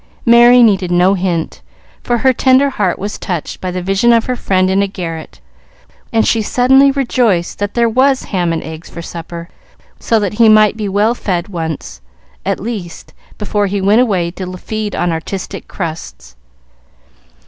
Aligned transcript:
Merry 0.25 0.63
needed 0.63 0.89
no 0.89 1.13
hint, 1.13 1.61
for 2.01 2.17
her 2.17 2.33
tender 2.33 2.71
heart 2.71 2.97
was 2.97 3.19
touched 3.19 3.61
by 3.61 3.69
the 3.69 3.83
vision 3.83 4.11
of 4.11 4.25
her 4.25 4.35
friend 4.35 4.67
in 4.71 4.81
a 4.81 4.87
garret, 4.87 5.39
and 6.11 6.25
she 6.27 6.41
suddenly 6.41 6.89
rejoiced 6.89 7.59
that 7.59 7.75
there 7.75 7.87
was 7.87 8.23
ham 8.23 8.51
and 8.51 8.63
eggs 8.63 8.89
for 8.89 9.03
supper, 9.03 9.47
so 9.99 10.17
that 10.19 10.33
he 10.39 10.49
might 10.49 10.75
be 10.75 10.89
well 10.89 11.13
fed 11.13 11.49
once, 11.49 12.01
at 12.47 12.59
least, 12.59 13.13
before 13.37 13.67
he 13.67 13.79
went 13.79 14.01
away 14.01 14.31
to 14.31 14.57
feed 14.57 14.95
on 14.95 15.11
artistic 15.11 15.67
crusts. 15.67 16.35